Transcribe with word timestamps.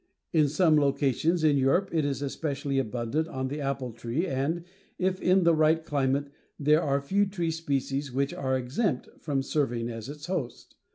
In 0.33 0.47
some 0.47 0.77
locations 0.79 1.43
in 1.43 1.59
Europe 1.59 1.91
it 1.93 2.03
is 2.03 2.23
especially 2.23 2.79
abundant 2.79 3.27
on 3.27 3.49
the 3.49 3.59
apple 3.61 3.91
tree 3.93 4.25
and, 4.25 4.63
if 4.97 5.21
in 5.21 5.43
the 5.43 5.53
right 5.53 5.85
climate, 5.85 6.31
there 6.59 6.81
are 6.81 6.99
few 6.99 7.27
tree 7.27 7.51
species 7.51 8.11
which 8.11 8.33
are 8.33 8.57
exempt 8.57 9.09
from 9.19 9.43
serving 9.43 9.91
as 9.91 10.09
its 10.09 10.25
host. 10.25 10.73